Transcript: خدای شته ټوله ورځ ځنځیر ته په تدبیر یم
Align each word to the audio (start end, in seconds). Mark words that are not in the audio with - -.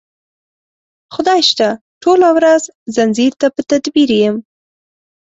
خدای 1.13 1.39
شته 1.49 1.67
ټوله 2.01 2.29
ورځ 2.37 2.63
ځنځیر 2.95 3.33
ته 3.41 3.47
په 3.55 3.61
تدبیر 3.69 4.09
یم 4.21 4.35